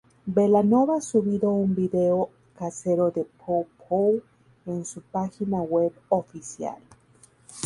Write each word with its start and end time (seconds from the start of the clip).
Belanova 0.25 0.99
subido 0.99 1.51
un 1.53 1.75
video 1.75 2.31
casero 2.57 3.11
de 3.11 3.23
"Pow 3.23 3.67
Pow" 3.87 4.19
en 4.65 4.83
su 4.83 4.99
página 5.01 5.61
web 5.61 5.93
oficial. 6.09 6.79